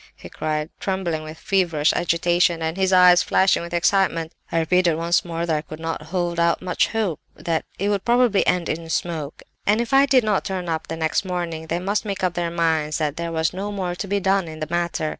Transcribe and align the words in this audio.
he 0.15 0.29
cried, 0.29 0.71
trembling 0.79 1.21
with 1.21 1.37
feverish 1.37 1.93
agitation, 1.93 2.59
and 2.63 2.75
his 2.75 2.91
eyes 2.91 3.21
flashing 3.21 3.61
with 3.61 3.71
excitement. 3.71 4.33
I 4.51 4.57
repeated 4.57 4.95
once 4.95 5.23
more 5.23 5.45
that 5.45 5.55
I 5.55 5.61
could 5.61 5.79
not 5.79 6.01
hold 6.01 6.39
out 6.39 6.59
much 6.59 6.87
hope—that 6.87 7.65
it 7.77 7.89
would 7.89 8.03
probably 8.03 8.43
end 8.47 8.67
in 8.67 8.89
smoke, 8.89 9.43
and 9.67 9.79
if 9.79 9.93
I 9.93 10.07
did 10.07 10.23
not 10.23 10.43
turn 10.43 10.67
up 10.67 10.89
next 10.89 11.23
morning 11.23 11.67
they 11.67 11.77
must 11.77 12.03
make 12.03 12.23
up 12.23 12.33
their 12.33 12.49
minds 12.49 12.97
that 12.97 13.15
there 13.15 13.31
was 13.31 13.53
no 13.53 13.71
more 13.71 13.93
to 13.93 14.07
be 14.07 14.19
done 14.19 14.47
in 14.47 14.59
the 14.59 14.67
matter. 14.71 15.09